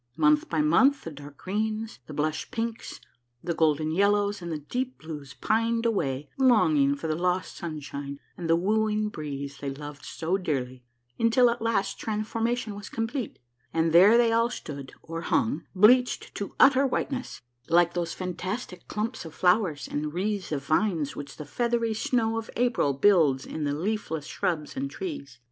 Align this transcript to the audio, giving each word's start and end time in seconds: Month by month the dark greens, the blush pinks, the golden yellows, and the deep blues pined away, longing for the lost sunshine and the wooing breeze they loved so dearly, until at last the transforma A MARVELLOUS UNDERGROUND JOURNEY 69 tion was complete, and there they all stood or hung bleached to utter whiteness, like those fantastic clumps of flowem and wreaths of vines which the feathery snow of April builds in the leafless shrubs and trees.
Month 0.17 0.49
by 0.49 0.63
month 0.63 1.03
the 1.03 1.11
dark 1.11 1.37
greens, 1.37 1.99
the 2.07 2.13
blush 2.15 2.49
pinks, 2.49 2.99
the 3.43 3.53
golden 3.53 3.91
yellows, 3.91 4.41
and 4.41 4.51
the 4.51 4.57
deep 4.57 4.97
blues 4.97 5.35
pined 5.35 5.85
away, 5.85 6.27
longing 6.39 6.95
for 6.95 7.05
the 7.05 7.13
lost 7.15 7.55
sunshine 7.55 8.19
and 8.35 8.49
the 8.49 8.55
wooing 8.55 9.09
breeze 9.09 9.57
they 9.59 9.69
loved 9.69 10.03
so 10.03 10.37
dearly, 10.39 10.83
until 11.19 11.51
at 11.51 11.61
last 11.61 11.99
the 11.99 12.03
transforma 12.03 12.09
A 12.09 12.09
MARVELLOUS 12.15 12.33
UNDERGROUND 12.33 12.43
JOURNEY 12.45 12.55
69 12.55 12.55
tion 12.55 12.75
was 12.75 12.89
complete, 12.89 13.39
and 13.71 13.91
there 13.91 14.17
they 14.17 14.31
all 14.31 14.49
stood 14.49 14.93
or 15.03 15.21
hung 15.21 15.65
bleached 15.75 16.33
to 16.33 16.55
utter 16.59 16.87
whiteness, 16.87 17.39
like 17.69 17.93
those 17.93 18.15
fantastic 18.15 18.87
clumps 18.87 19.23
of 19.23 19.35
flowem 19.39 19.87
and 19.91 20.15
wreaths 20.15 20.51
of 20.51 20.65
vines 20.65 21.15
which 21.15 21.37
the 21.37 21.45
feathery 21.45 21.93
snow 21.93 22.39
of 22.39 22.49
April 22.55 22.93
builds 22.93 23.45
in 23.45 23.65
the 23.65 23.75
leafless 23.75 24.25
shrubs 24.25 24.75
and 24.75 24.89
trees. 24.89 25.37